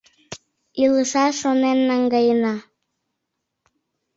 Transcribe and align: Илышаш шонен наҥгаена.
Илышаш 0.83 1.33
шонен 1.41 1.79
наҥгаена. 1.89 2.55